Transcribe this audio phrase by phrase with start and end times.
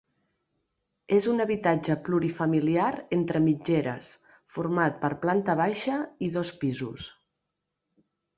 [1.17, 4.09] És un habitatge plurifamiliar entre mitgeres,
[4.57, 7.07] format per planta baixa i dos pisos.